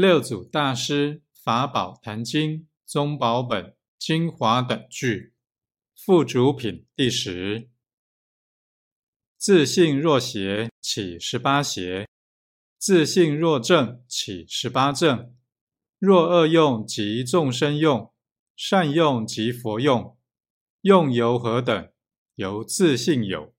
[0.00, 5.34] 六祖大师法宝坛经宗宝本精华等句
[5.94, 7.68] 附主品第十。
[9.36, 12.06] 自信若邪，起十八邪；
[12.78, 15.34] 自信若正，起十八正。
[15.98, 18.10] 若恶用即众生用，
[18.56, 20.16] 善用即佛用。
[20.80, 21.92] 用由何等？
[22.36, 23.54] 由自信有。